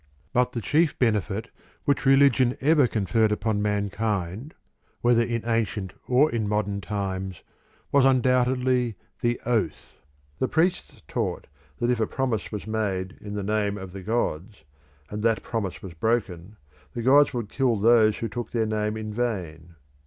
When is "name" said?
13.43-13.77, 18.65-18.97